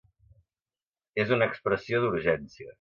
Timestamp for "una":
1.37-1.51